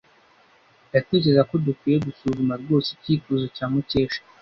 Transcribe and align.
Ndatekereza 0.89 1.41
ko 1.49 1.55
dukwiye 1.65 1.97
gusuzuma 2.07 2.53
rwose 2.61 2.89
icyifuzo 2.91 3.45
cya 3.55 3.65
Mukesha. 3.71 4.21